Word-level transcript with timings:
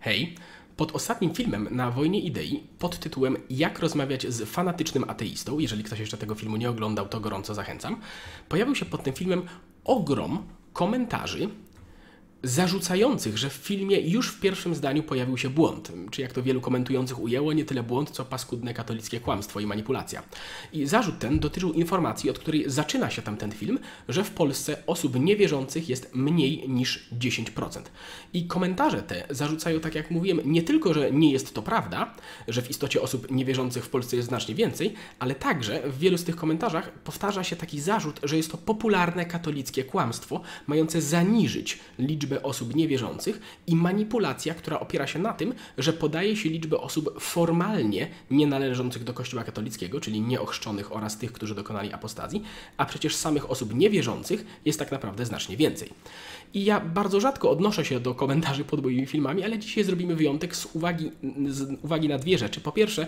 Hej! 0.00 0.34
Pod 0.76 0.94
ostatnim 0.94 1.34
filmem 1.34 1.68
na 1.70 1.90
Wojnie 1.90 2.20
Idei 2.20 2.62
pod 2.78 2.98
tytułem 2.98 3.36
Jak 3.50 3.78
rozmawiać 3.78 4.26
z 4.26 4.48
fanatycznym 4.48 5.10
ateistą, 5.10 5.58
jeżeli 5.58 5.84
ktoś 5.84 5.98
jeszcze 5.98 6.16
tego 6.16 6.34
filmu 6.34 6.56
nie 6.56 6.70
oglądał, 6.70 7.08
to 7.08 7.20
gorąco 7.20 7.54
zachęcam, 7.54 7.96
pojawił 8.48 8.74
się 8.74 8.84
pod 8.84 9.02
tym 9.02 9.14
filmem 9.14 9.42
ogrom 9.84 10.46
komentarzy 10.72 11.48
zarzucających, 12.42 13.38
że 13.38 13.50
w 13.50 13.52
filmie 13.52 14.00
już 14.00 14.28
w 14.28 14.40
pierwszym 14.40 14.74
zdaniu 14.74 15.02
pojawił 15.02 15.38
się 15.38 15.50
błąd, 15.50 15.92
czy 16.10 16.22
jak 16.22 16.32
to 16.32 16.42
wielu 16.42 16.60
komentujących 16.60 17.20
ujęło, 17.20 17.52
nie 17.52 17.64
tyle 17.64 17.82
błąd, 17.82 18.10
co 18.10 18.24
paskudne 18.24 18.74
katolickie 18.74 19.20
kłamstwo 19.20 19.60
i 19.60 19.66
manipulacja. 19.66 20.22
I 20.72 20.86
zarzut 20.86 21.18
ten 21.18 21.38
dotyczył 21.38 21.72
informacji, 21.72 22.30
od 22.30 22.38
której 22.38 22.64
zaczyna 22.66 23.10
się 23.10 23.22
tam 23.22 23.36
ten 23.36 23.52
film, 23.52 23.78
że 24.08 24.24
w 24.24 24.30
Polsce 24.30 24.86
osób 24.86 25.20
niewierzących 25.20 25.88
jest 25.88 26.14
mniej 26.14 26.68
niż 26.68 27.08
10%. 27.18 27.82
I 28.32 28.46
komentarze 28.46 29.02
te 29.02 29.26
zarzucają, 29.30 29.80
tak 29.80 29.94
jak 29.94 30.10
mówiłem, 30.10 30.40
nie 30.44 30.62
tylko, 30.62 30.94
że 30.94 31.12
nie 31.12 31.32
jest 31.32 31.54
to 31.54 31.62
prawda, 31.62 32.14
że 32.48 32.62
w 32.62 32.70
istocie 32.70 33.02
osób 33.02 33.30
niewierzących 33.30 33.84
w 33.84 33.88
Polsce 33.88 34.16
jest 34.16 34.28
znacznie 34.28 34.54
więcej, 34.54 34.94
ale 35.18 35.34
także 35.34 35.90
w 35.90 35.98
wielu 35.98 36.18
z 36.18 36.24
tych 36.24 36.36
komentarzach 36.36 36.92
powtarza 36.92 37.44
się 37.44 37.56
taki 37.56 37.80
zarzut, 37.80 38.20
że 38.22 38.36
jest 38.36 38.50
to 38.50 38.58
popularne 38.58 39.26
katolickie 39.26 39.84
kłamstwo, 39.84 40.40
mające 40.66 41.00
zaniżyć 41.00 41.78
liczbę 41.98 42.29
liczbę 42.30 42.42
osób 42.42 42.74
niewierzących 42.74 43.40
i 43.66 43.76
manipulacja, 43.76 44.54
która 44.54 44.80
opiera 44.80 45.06
się 45.06 45.18
na 45.18 45.32
tym, 45.32 45.54
że 45.78 45.92
podaje 45.92 46.36
się 46.36 46.48
liczbę 46.48 46.80
osób 46.80 47.20
formalnie 47.20 48.08
nienależących 48.30 49.04
do 49.04 49.12
Kościoła 49.12 49.44
katolickiego, 49.44 50.00
czyli 50.00 50.20
nieochrzczonych 50.20 50.96
oraz 50.96 51.18
tych, 51.18 51.32
którzy 51.32 51.54
dokonali 51.54 51.92
apostazji, 51.92 52.42
a 52.76 52.86
przecież 52.86 53.16
samych 53.16 53.50
osób 53.50 53.74
niewierzących 53.74 54.44
jest 54.64 54.78
tak 54.78 54.92
naprawdę 54.92 55.26
znacznie 55.26 55.56
więcej. 55.56 55.88
I 56.54 56.64
ja 56.64 56.80
bardzo 56.80 57.20
rzadko 57.20 57.50
odnoszę 57.50 57.84
się 57.84 58.00
do 58.00 58.14
komentarzy 58.14 58.64
pod 58.64 58.82
moimi 58.82 59.06
filmami, 59.06 59.44
ale 59.44 59.58
dzisiaj 59.58 59.84
zrobimy 59.84 60.16
wyjątek 60.16 60.56
z 60.56 60.66
uwagi, 60.74 61.10
z 61.48 61.84
uwagi 61.84 62.08
na 62.08 62.18
dwie 62.18 62.38
rzeczy. 62.38 62.60
Po 62.60 62.72
pierwsze, 62.72 63.06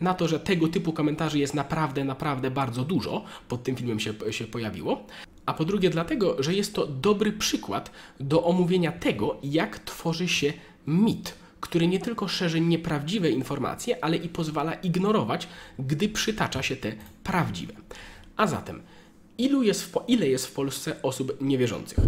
na 0.00 0.14
to, 0.14 0.28
że 0.28 0.40
tego 0.40 0.68
typu 0.68 0.92
komentarzy 0.92 1.38
jest 1.38 1.54
naprawdę, 1.54 2.04
naprawdę 2.04 2.50
bardzo 2.50 2.84
dużo, 2.84 3.24
pod 3.48 3.62
tym 3.62 3.76
filmem 3.76 4.00
się, 4.00 4.14
się 4.30 4.44
pojawiło 4.44 5.06
a 5.46 5.54
po 5.54 5.64
drugie 5.64 5.90
dlatego, 5.90 6.42
że 6.42 6.54
jest 6.54 6.74
to 6.74 6.86
dobry 6.86 7.32
przykład 7.32 7.90
do 8.20 8.44
omówienia 8.44 8.92
tego, 8.92 9.36
jak 9.42 9.78
tworzy 9.78 10.28
się 10.28 10.52
mit, 10.86 11.34
który 11.60 11.86
nie 11.86 11.98
tylko 11.98 12.28
szerzy 12.28 12.60
nieprawdziwe 12.60 13.30
informacje, 13.30 14.04
ale 14.04 14.16
i 14.16 14.28
pozwala 14.28 14.74
ignorować, 14.74 15.48
gdy 15.78 16.08
przytacza 16.08 16.62
się 16.62 16.76
te 16.76 16.92
prawdziwe. 17.22 17.74
A 18.36 18.46
zatem, 18.46 18.82
ilu 19.38 19.62
jest 19.62 19.82
w, 19.82 19.98
ile 20.08 20.28
jest 20.28 20.46
w 20.46 20.52
Polsce 20.52 21.02
osób 21.02 21.36
niewierzących? 21.40 21.98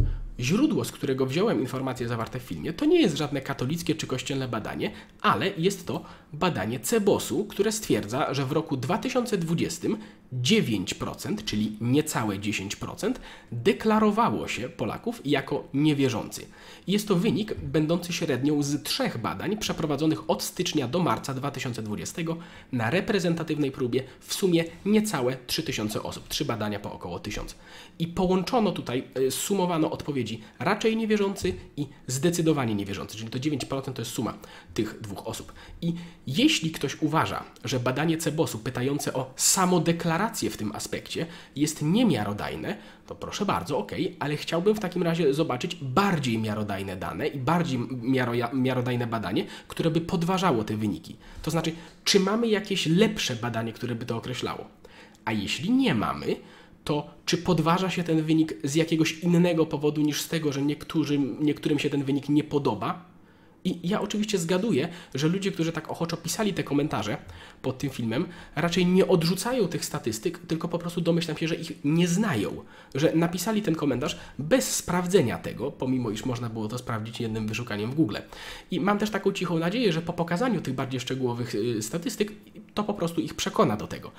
Źródło, 0.40 0.84
z 0.84 0.92
którego 0.92 1.26
wziąłem 1.26 1.60
informacje 1.60 2.08
zawarte 2.08 2.40
w 2.40 2.42
filmie, 2.42 2.72
to 2.72 2.84
nie 2.84 3.00
jest 3.00 3.16
żadne 3.16 3.40
katolickie 3.40 3.94
czy 3.94 4.06
kościelne 4.06 4.48
badanie, 4.48 4.90
ale 5.20 5.50
jest 5.58 5.86
to 5.86 6.04
badanie 6.32 6.80
Cebosu, 6.80 7.44
które 7.44 7.72
stwierdza, 7.72 8.34
że 8.34 8.46
w 8.46 8.52
roku 8.52 8.76
2020 8.76 9.88
9%, 10.32 11.44
czyli 11.44 11.76
niecałe 11.80 12.38
10%, 12.38 13.14
deklarowało 13.52 14.48
się 14.48 14.68
Polaków 14.68 15.22
jako 15.24 15.68
niewierzący. 15.74 16.46
Jest 16.86 17.08
to 17.08 17.16
wynik 17.16 17.54
będący 17.54 18.12
średnią 18.12 18.62
z 18.62 18.82
trzech 18.82 19.18
badań 19.18 19.56
przeprowadzonych 19.56 20.30
od 20.30 20.42
stycznia 20.42 20.88
do 20.88 20.98
marca 20.98 21.34
2020 21.34 22.22
na 22.72 22.90
reprezentatywnej 22.90 23.70
próbie 23.72 24.02
w 24.20 24.34
sumie 24.34 24.64
niecałe 24.84 25.36
3000 25.46 26.02
osób. 26.02 26.28
Trzy 26.28 26.44
badania 26.44 26.80
po 26.80 26.92
około 26.92 27.18
1000. 27.18 27.56
I 27.98 28.06
połączono 28.06 28.72
tutaj, 28.72 29.04
e, 29.14 29.30
sumowano 29.30 29.90
odpowiedzi 29.90 30.40
raczej 30.58 30.96
niewierzący 30.96 31.54
i 31.76 31.86
zdecydowanie 32.06 32.74
niewierzący, 32.74 33.16
czyli 33.16 33.30
to 33.30 33.38
9% 33.38 33.92
to 33.92 34.02
jest 34.02 34.12
suma 34.12 34.34
tych 34.74 35.00
dwóch 35.00 35.26
osób. 35.26 35.52
I 35.82 35.94
jeśli 36.26 36.70
ktoś 36.70 37.02
uważa, 37.02 37.44
że 37.64 37.80
badanie 37.80 38.18
Cebosu 38.18 38.58
pytające 38.58 39.14
o 39.14 39.30
samodeklarację 39.36 40.15
w 40.50 40.56
tym 40.56 40.72
aspekcie 40.74 41.26
jest 41.56 41.82
niemiarodajne, 41.82 42.76
to 43.06 43.14
proszę 43.14 43.46
bardzo, 43.46 43.78
ok, 43.78 43.92
ale 44.18 44.36
chciałbym 44.36 44.74
w 44.74 44.80
takim 44.80 45.02
razie 45.02 45.34
zobaczyć 45.34 45.74
bardziej 45.74 46.38
miarodajne 46.38 46.96
dane 46.96 47.26
i 47.26 47.38
bardziej 47.38 47.78
miarodajne 48.52 49.06
badanie, 49.06 49.46
które 49.68 49.90
by 49.90 50.00
podważało 50.00 50.64
te 50.64 50.76
wyniki. 50.76 51.16
To 51.42 51.50
znaczy, 51.50 51.72
czy 52.04 52.20
mamy 52.20 52.48
jakieś 52.48 52.86
lepsze 52.86 53.36
badanie, 53.36 53.72
które 53.72 53.94
by 53.94 54.06
to 54.06 54.16
określało? 54.16 54.64
A 55.24 55.32
jeśli 55.32 55.70
nie 55.70 55.94
mamy, 55.94 56.36
to 56.84 57.06
czy 57.26 57.38
podważa 57.38 57.90
się 57.90 58.04
ten 58.04 58.22
wynik 58.22 58.54
z 58.64 58.74
jakiegoś 58.74 59.18
innego 59.18 59.66
powodu 59.66 60.00
niż 60.00 60.20
z 60.20 60.28
tego, 60.28 60.52
że 60.52 60.62
niektórym 61.40 61.78
się 61.78 61.90
ten 61.90 62.04
wynik 62.04 62.28
nie 62.28 62.44
podoba? 62.44 63.15
I 63.66 63.88
ja 63.88 64.00
oczywiście 64.00 64.38
zgaduję, 64.38 64.88
że 65.14 65.28
ludzie, 65.28 65.52
którzy 65.52 65.72
tak 65.72 65.90
ochoczo 65.90 66.16
pisali 66.16 66.54
te 66.54 66.64
komentarze 66.64 67.16
pod 67.62 67.78
tym 67.78 67.90
filmem, 67.90 68.26
raczej 68.56 68.86
nie 68.86 69.06
odrzucają 69.06 69.68
tych 69.68 69.84
statystyk, 69.84 70.38
tylko 70.38 70.68
po 70.68 70.78
prostu 70.78 71.00
domyślam 71.00 71.36
się, 71.36 71.48
że 71.48 71.54
ich 71.54 71.72
nie 71.84 72.08
znają. 72.08 72.64
Że 72.94 73.12
napisali 73.12 73.62
ten 73.62 73.74
komentarz 73.74 74.18
bez 74.38 74.76
sprawdzenia 74.76 75.38
tego, 75.38 75.70
pomimo 75.70 76.10
iż 76.10 76.24
można 76.24 76.48
było 76.48 76.68
to 76.68 76.78
sprawdzić 76.78 77.20
jednym 77.20 77.48
wyszukaniem 77.48 77.90
w 77.90 77.94
Google. 77.94 78.16
I 78.70 78.80
mam 78.80 78.98
też 78.98 79.10
taką 79.10 79.32
cichą 79.32 79.58
nadzieję, 79.58 79.92
że 79.92 80.02
po 80.02 80.12
pokazaniu 80.12 80.60
tych 80.60 80.74
bardziej 80.74 81.00
szczegółowych 81.00 81.54
y, 81.54 81.82
statystyk, 81.82 82.32
to 82.74 82.84
po 82.84 82.94
prostu 82.94 83.20
ich 83.20 83.34
przekona 83.34 83.76
do 83.76 83.86
tego. 83.86 84.10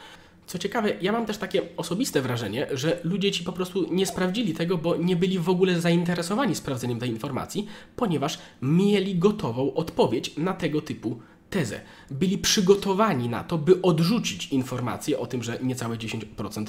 Co 0.47 0.59
ciekawe, 0.59 0.93
ja 1.01 1.11
mam 1.11 1.25
też 1.25 1.37
takie 1.37 1.61
osobiste 1.77 2.21
wrażenie, 2.21 2.67
że 2.71 2.99
ludzie 3.03 3.31
ci 3.31 3.43
po 3.43 3.53
prostu 3.53 3.93
nie 3.93 4.05
sprawdzili 4.05 4.53
tego, 4.53 4.77
bo 4.77 4.95
nie 4.95 5.15
byli 5.15 5.39
w 5.39 5.49
ogóle 5.49 5.81
zainteresowani 5.81 6.55
sprawdzeniem 6.55 6.99
tej 6.99 7.09
informacji, 7.09 7.67
ponieważ 7.95 8.39
mieli 8.61 9.15
gotową 9.15 9.73
odpowiedź 9.73 10.37
na 10.37 10.53
tego 10.53 10.81
typu 10.81 11.19
tezę. 11.49 11.81
Byli 12.11 12.37
przygotowani 12.37 13.29
na 13.29 13.43
to, 13.43 13.57
by 13.57 13.81
odrzucić 13.81 14.47
informację 14.47 15.19
o 15.19 15.27
tym, 15.27 15.43
że 15.43 15.59
niecałe 15.63 15.97
10% 15.97 16.65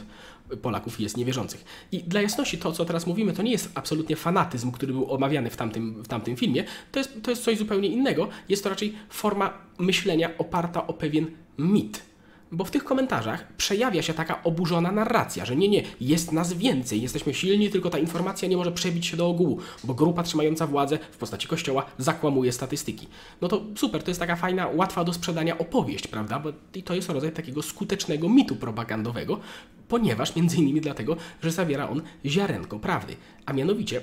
Polaków 0.62 1.00
jest 1.00 1.16
niewierzących. 1.16 1.64
I 1.92 2.02
dla 2.02 2.22
jasności, 2.22 2.58
to 2.58 2.72
co 2.72 2.84
teraz 2.84 3.06
mówimy, 3.06 3.32
to 3.32 3.42
nie 3.42 3.52
jest 3.52 3.70
absolutnie 3.74 4.16
fanatyzm, 4.16 4.72
który 4.72 4.92
był 4.92 5.12
omawiany 5.12 5.50
w 5.50 5.56
tamtym, 5.56 6.02
w 6.02 6.08
tamtym 6.08 6.36
filmie, 6.36 6.64
to 6.92 6.98
jest, 6.98 7.22
to 7.22 7.30
jest 7.30 7.42
coś 7.42 7.58
zupełnie 7.58 7.88
innego. 7.88 8.28
Jest 8.48 8.62
to 8.62 8.70
raczej 8.70 8.94
forma 9.10 9.58
myślenia 9.78 10.30
oparta 10.38 10.86
o 10.86 10.92
pewien 10.92 11.26
mit 11.58 12.07
bo 12.52 12.64
w 12.64 12.70
tych 12.70 12.84
komentarzach 12.84 13.52
przejawia 13.56 14.02
się 14.02 14.14
taka 14.14 14.42
oburzona 14.42 14.92
narracja, 14.92 15.44
że 15.44 15.56
nie, 15.56 15.68
nie, 15.68 15.82
jest 16.00 16.32
nas 16.32 16.52
więcej, 16.52 17.02
jesteśmy 17.02 17.34
silni, 17.34 17.70
tylko 17.70 17.90
ta 17.90 17.98
informacja 17.98 18.48
nie 18.48 18.56
może 18.56 18.72
przebić 18.72 19.06
się 19.06 19.16
do 19.16 19.28
ogółu, 19.28 19.58
bo 19.84 19.94
grupa 19.94 20.22
trzymająca 20.22 20.66
władzę 20.66 20.98
w 21.10 21.16
postaci 21.16 21.48
kościoła 21.48 21.86
zakłamuje 21.98 22.52
statystyki. 22.52 23.06
No 23.40 23.48
to 23.48 23.62
super, 23.76 24.02
to 24.02 24.10
jest 24.10 24.20
taka 24.20 24.36
fajna, 24.36 24.68
łatwa 24.68 25.04
do 25.04 25.12
sprzedania 25.12 25.58
opowieść, 25.58 26.06
prawda? 26.06 26.38
Bo 26.38 26.52
i 26.74 26.82
to 26.82 26.94
jest 26.94 27.08
rodzaj 27.08 27.32
takiego 27.32 27.62
skutecznego 27.62 28.28
mitu 28.28 28.56
propagandowego, 28.56 29.40
ponieważ 29.88 30.36
między 30.36 30.56
innymi 30.56 30.80
dlatego, 30.80 31.16
że 31.42 31.50
zawiera 31.50 31.88
on 31.88 32.02
ziarenko 32.26 32.78
prawdy. 32.78 33.16
A 33.46 33.52
mianowicie 33.52 34.00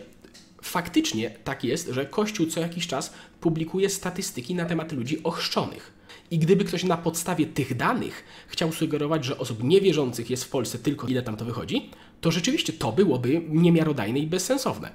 faktycznie 0.62 1.30
tak 1.30 1.64
jest, 1.64 1.88
że 1.88 2.06
Kościół 2.06 2.48
co 2.48 2.60
jakiś 2.60 2.88
czas 2.88 3.14
publikuje 3.42 3.90
statystyki 3.90 4.56
na 4.56 4.66
temat 4.66 4.92
ludzi 4.92 5.24
ochrzczonych. 5.24 5.95
I 6.32 6.40
gdyby 6.40 6.66
ktoś 6.66 6.84
na 6.84 6.98
podstawie 6.98 7.46
tych 7.46 7.78
danych 7.78 8.24
chciał 8.48 8.72
sugerować, 8.72 9.26
że 9.26 9.38
osób 9.38 9.64
niewierzących 9.64 10.30
jest 10.30 10.44
w 10.44 10.50
Polsce 10.50 10.78
tylko 10.78 11.08
ile 11.08 11.22
tam 11.22 11.38
to 11.38 11.46
wychodzi, 11.46 11.90
to 12.22 12.32
rzeczywiście 12.32 12.74
to 12.74 12.92
byłoby 12.92 13.42
niemiarodajne 13.50 14.20
i 14.20 14.28
bezsensowne. 14.28 14.92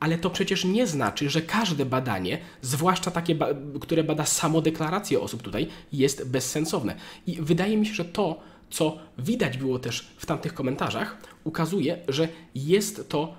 Ale 0.00 0.18
to 0.18 0.30
przecież 0.30 0.64
nie 0.64 0.86
znaczy, 0.86 1.30
że 1.30 1.42
każde 1.42 1.86
badanie, 1.86 2.38
zwłaszcza 2.62 3.10
takie, 3.10 3.36
które 3.80 4.04
bada 4.04 4.26
samodeklarację 4.26 5.20
osób 5.20 5.42
tutaj, 5.42 5.66
jest 5.92 6.28
bezsensowne. 6.28 6.94
I 7.26 7.36
wydaje 7.40 7.76
mi 7.76 7.86
się, 7.86 7.94
że 7.94 8.04
to, 8.04 8.40
co 8.70 8.98
widać 9.18 9.58
było 9.58 9.78
też 9.78 10.08
w 10.16 10.26
tamtych 10.26 10.54
komentarzach, 10.54 11.18
ukazuje, 11.44 11.98
że 12.08 12.28
jest 12.54 13.08
to 13.08 13.34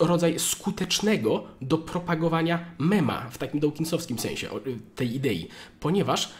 rodzaj 0.00 0.38
skutecznego 0.38 1.44
do 1.62 1.78
propagowania 1.78 2.64
mema 2.78 3.30
w 3.30 3.38
takim 3.38 3.60
dawkinsowskim 3.60 4.18
sensie 4.18 4.48
tej 4.94 5.14
idei, 5.14 5.48
ponieważ 5.80 6.32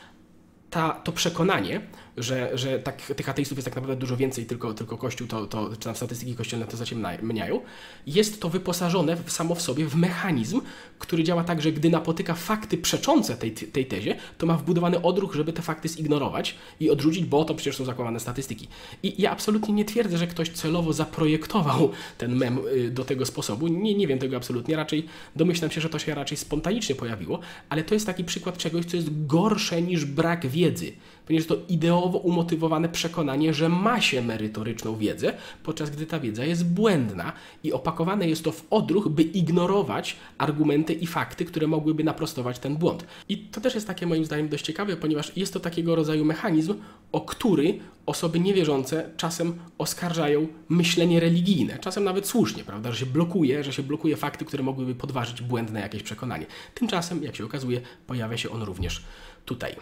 ta, 0.71 0.91
to 1.05 1.13
przekonanie, 1.13 1.81
że, 2.21 2.59
że 2.59 2.79
tak, 2.79 3.03
tych 3.03 3.29
ateistów 3.29 3.59
jest 3.59 3.65
tak 3.65 3.75
naprawdę 3.75 3.97
dużo 3.97 4.17
więcej, 4.17 4.47
tylko, 4.47 4.75
tylko 4.75 4.99
Kościół, 4.99 5.27
to, 5.27 5.47
to, 5.47 5.71
czy 5.71 5.85
tam 5.85 5.97
statystyki 5.97 6.35
kościelne 6.35 6.67
to 6.67 6.77
zaciemniają, 6.77 7.61
jest 8.07 8.41
to 8.41 8.49
wyposażone 8.49 9.17
w, 9.17 9.33
samo 9.33 9.55
w 9.55 9.63
sobie 9.63 9.87
w 9.87 9.95
mechanizm, 9.95 10.61
który 10.99 11.25
działa 11.25 11.45
tak, 11.45 11.63
że 11.63 11.73
gdy 11.73 11.91
napotyka 11.91 12.35
fakty 12.35 12.79
przeczące 12.79 13.37
tej, 13.37 13.53
tej 13.53 13.87
tezie, 13.87 14.17
to 14.39 14.47
ma 14.47 14.57
wbudowany 14.57 15.03
odruch, 15.03 15.35
żeby 15.35 15.53
te 15.53 15.63
fakty 15.63 15.89
zignorować 15.89 16.55
i 16.81 16.91
odrzucić, 16.91 17.25
bo 17.25 17.45
to 17.45 17.55
przecież 17.55 17.77
są 17.77 17.85
zakłamane 17.85 18.21
statystyki. 18.21 18.69
I 19.03 19.23
ja 19.23 19.31
absolutnie 19.31 19.75
nie 19.75 19.85
twierdzę, 19.85 20.19
że 20.19 20.27
ktoś 20.27 20.49
celowo 20.49 20.93
zaprojektował 20.93 21.91
ten 22.19 22.37
mem 22.37 22.59
y, 22.75 22.91
do 22.91 23.05
tego 23.05 23.27
sposobu. 23.27 23.69
Nie, 23.69 23.95
nie 23.95 24.07
wiem 24.07 24.19
tego 24.19 24.37
absolutnie, 24.37 24.77
raczej 24.77 25.07
domyślam 25.37 25.71
się, 25.71 25.81
że 25.81 25.89
to 25.89 25.99
się 25.99 26.15
raczej 26.15 26.37
spontanicznie 26.37 26.95
pojawiło, 26.95 27.41
ale 27.69 27.83
to 27.83 27.95
jest 27.95 28.07
taki 28.07 28.25
przykład 28.25 28.57
czegoś, 28.59 28.85
co 28.85 28.97
jest 28.97 29.27
gorsze 29.27 29.83
niż 29.83 30.05
brak 30.05 30.47
wiedzy 30.47 30.93
ponieważ 31.31 31.49
to 31.49 31.57
ideowo 31.69 32.10
umotywowane 32.19 32.89
przekonanie, 32.89 33.55
że 33.55 33.69
ma 33.69 34.01
się 34.01 34.23
merytoryczną 34.23 34.97
wiedzę, 34.97 35.33
podczas 35.63 35.91
gdy 35.91 36.07
ta 36.07 36.21
wiedza 36.21 36.45
jest 36.45 36.67
błędna 36.67 37.33
i 37.65 37.73
opakowane 37.73 38.29
jest 38.29 38.45
to 38.45 38.53
w 38.53 38.67
odruch, 38.71 39.09
by 39.09 39.23
ignorować 39.23 40.17
argumenty 40.39 40.95
i 40.95 41.07
fakty, 41.07 41.45
które 41.45 41.67
mogłyby 41.67 42.05
naprostować 42.05 42.59
ten 42.59 42.77
błąd. 42.77 43.05
I 43.29 43.39
to 43.39 43.61
też 43.61 43.75
jest 43.75 43.87
takie 43.87 44.07
moim 44.07 44.25
zdaniem 44.25 44.49
dość 44.49 44.65
ciekawe, 44.65 44.97
ponieważ 44.97 45.37
jest 45.37 45.53
to 45.53 45.61
takiego 45.61 45.95
rodzaju 45.95 46.25
mechanizm, 46.25 46.75
o 47.13 47.21
który 47.21 47.79
osoby 48.07 48.41
niewierzące 48.41 49.11
czasem 49.17 49.59
oskarżają 49.79 50.47
myślenie 50.69 51.21
religijne, 51.21 51.79
czasem 51.79 52.05
nawet 52.05 52.27
słusznie, 52.27 52.65
prawda, 52.65 52.93
że 52.93 52.99
się 52.99 53.07
blokuje, 53.07 53.65
że 53.65 53.73
się 53.73 53.83
blokuje 53.83 54.17
fakty, 54.17 54.45
które 54.45 54.63
mogłyby 54.63 54.95
podważyć 54.95 55.43
błędne 55.43 55.81
jakieś 55.81 56.03
przekonanie. 56.03 56.47
Tymczasem, 56.75 57.23
jak 57.23 57.37
się 57.37 57.45
okazuje, 57.45 57.81
pojawia 58.07 58.37
się 58.37 58.51
on 58.51 58.63
również 58.63 59.03
tutaj. 59.45 59.77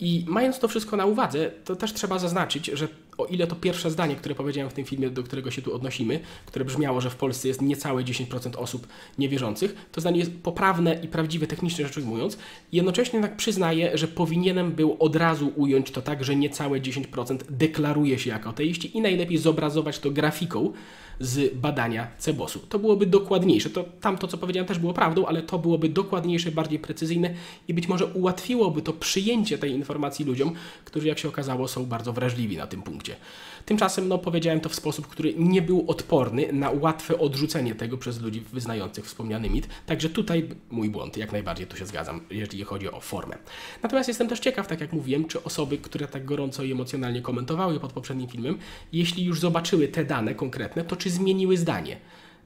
I 0.00 0.24
mając 0.28 0.58
to 0.58 0.68
wszystko 0.68 0.96
na 0.96 1.06
uwadze, 1.06 1.50
to 1.64 1.76
też 1.76 1.92
trzeba 1.92 2.18
zaznaczyć, 2.18 2.66
że 2.66 2.88
o 3.18 3.26
ile 3.26 3.46
to 3.46 3.56
pierwsze 3.56 3.90
zdanie, 3.90 4.16
które 4.16 4.34
powiedziałem 4.34 4.70
w 4.70 4.74
tym 4.74 4.84
filmie, 4.84 5.10
do 5.10 5.22
którego 5.22 5.50
się 5.50 5.62
tu 5.62 5.74
odnosimy, 5.74 6.20
które 6.46 6.64
brzmiało, 6.64 7.00
że 7.00 7.10
w 7.10 7.16
Polsce 7.16 7.48
jest 7.48 7.62
niecałe 7.62 8.02
10% 8.02 8.56
osób 8.56 8.86
niewierzących, 9.18 9.74
to 9.92 10.00
zdanie 10.00 10.18
jest 10.18 10.32
poprawne 10.42 11.00
i 11.02 11.08
prawdziwe 11.08 11.46
technicznie 11.46 11.86
rzecz 11.86 11.96
ujmując. 11.96 12.38
Jednocześnie 12.72 13.16
jednak 13.16 13.36
przyznaję, 13.36 13.98
że 13.98 14.08
powinienem 14.08 14.72
był 14.72 14.96
od 14.98 15.16
razu 15.16 15.52
ująć 15.56 15.90
to 15.90 16.02
tak, 16.02 16.24
że 16.24 16.36
niecałe 16.36 16.80
10% 16.80 17.38
deklaruje 17.50 18.18
się 18.18 18.30
jako 18.30 18.50
ateiści 18.50 18.96
i 18.96 19.00
najlepiej 19.00 19.38
zobrazować 19.38 19.98
to 19.98 20.10
grafiką, 20.10 20.72
z 21.20 21.54
badania 21.54 22.08
Cebosu. 22.18 22.58
To 22.58 22.78
byłoby 22.78 23.06
dokładniejsze. 23.06 23.70
To 23.70 23.84
tamto, 24.00 24.28
co 24.28 24.38
powiedziałem, 24.38 24.68
też 24.68 24.78
było 24.78 24.92
prawdą, 24.92 25.26
ale 25.26 25.42
to 25.42 25.58
byłoby 25.58 25.88
dokładniejsze, 25.88 26.52
bardziej 26.52 26.78
precyzyjne 26.78 27.34
i 27.68 27.74
być 27.74 27.88
może 27.88 28.06
ułatwiłoby 28.06 28.82
to 28.82 28.92
przyjęcie 28.92 29.58
tej 29.58 29.72
informacji 29.72 30.24
ludziom, 30.24 30.52
którzy, 30.84 31.08
jak 31.08 31.18
się 31.18 31.28
okazało, 31.28 31.68
są 31.68 31.86
bardzo 31.86 32.12
wrażliwi 32.12 32.56
na 32.56 32.66
tym 32.66 32.82
punkcie. 32.82 33.16
Tymczasem 33.64 34.08
no, 34.08 34.18
powiedziałem 34.18 34.60
to 34.60 34.68
w 34.68 34.74
sposób, 34.74 35.06
który 35.06 35.34
nie 35.36 35.62
był 35.62 35.84
odporny 35.88 36.52
na 36.52 36.70
łatwe 36.70 37.18
odrzucenie 37.18 37.74
tego 37.74 37.98
przez 37.98 38.20
ludzi 38.20 38.40
wyznających 38.52 39.04
wspomniany 39.06 39.50
mit. 39.50 39.68
Także 39.86 40.08
tutaj 40.08 40.48
mój 40.70 40.90
błąd, 40.90 41.16
jak 41.16 41.32
najbardziej 41.32 41.66
tu 41.66 41.76
się 41.76 41.86
zgadzam, 41.86 42.20
jeżeli 42.30 42.64
chodzi 42.64 42.90
o 42.90 43.00
formę. 43.00 43.36
Natomiast 43.82 44.08
jestem 44.08 44.28
też 44.28 44.40
ciekaw, 44.40 44.66
tak 44.66 44.80
jak 44.80 44.92
mówiłem, 44.92 45.24
czy 45.24 45.42
osoby, 45.42 45.78
które 45.78 46.08
tak 46.08 46.24
gorąco 46.24 46.62
i 46.62 46.72
emocjonalnie 46.72 47.22
komentowały 47.22 47.80
pod 47.80 47.92
poprzednim 47.92 48.28
filmem, 48.28 48.58
jeśli 48.92 49.24
już 49.24 49.40
zobaczyły 49.40 49.88
te 49.88 50.04
dane 50.04 50.34
konkretne, 50.34 50.84
to 50.84 50.96
czy 51.04 51.10
zmieniły 51.10 51.56
zdanie. 51.56 51.96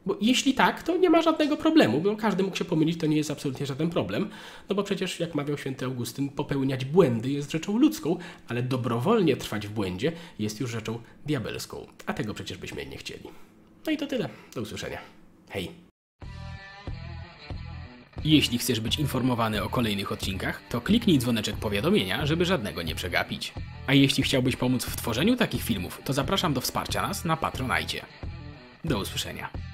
Bo 0.07 0.17
jeśli 0.21 0.55
tak, 0.55 0.83
to 0.83 0.97
nie 0.97 1.11
ma 1.11 1.23
żadnego 1.23 1.57
problemu, 1.57 2.01
bo 2.01 2.17
każdy 2.17 2.43
mógł 2.43 2.57
się 2.57 2.65
pomylić, 2.65 3.01
to 3.01 3.07
nie 3.07 3.17
jest 3.17 3.31
absolutnie 3.31 3.67
żaden 3.67 3.91
problem. 3.91 4.31
No 4.69 4.75
bo 4.75 4.83
przecież, 4.83 5.21
jak 5.21 5.35
mawiał 5.35 5.59
święty 5.59 5.85
Augustyn, 5.85 6.29
popełniać 6.29 6.85
błędy 6.85 7.31
jest 7.31 7.53
rzeczą 7.53 7.79
ludzką, 7.79 8.17
ale 8.49 8.63
dobrowolnie 8.63 9.37
trwać 9.37 9.67
w 9.67 9.71
błędzie 9.71 10.13
jest 10.39 10.61
już 10.61 10.71
rzeczą 10.71 10.99
diabelską. 11.27 11.87
A 12.07 12.15
tego 12.15 12.35
przecież 12.35 12.59
byśmy 12.59 12.87
nie 12.87 12.97
chcieli. 12.97 13.25
No 13.87 13.93
i 13.93 13.97
to 13.97 14.07
tyle. 14.07 14.29
Do 14.55 14.61
usłyszenia. 14.61 14.99
Hej. 15.51 15.71
Jeśli 18.25 18.59
chcesz 18.59 18.81
być 18.81 18.99
informowany 18.99 19.63
o 19.63 19.69
kolejnych 19.69 20.13
odcinkach, 20.13 20.63
to 20.69 20.81
kliknij 20.81 21.19
dzwoneczek 21.19 21.57
powiadomienia, 21.57 22.27
żeby 22.27 22.45
żadnego 22.45 22.83
nie 22.83 22.95
przegapić. 22.95 23.53
A 23.87 23.95
jeśli 23.95 24.23
chciałbyś 24.23 24.57
pomóc 24.57 24.85
w 24.85 24.97
tworzeniu 24.97 25.37
takich 25.37 25.63
filmów, 25.63 26.01
to 26.05 26.13
zapraszam 26.13 26.55
do 26.55 26.61
wsparcia 26.61 27.03
nas 27.03 27.25
na 27.25 27.37
Patronajcie. 27.37 28.05
Do 28.85 28.99
usłyszenia. 28.99 29.68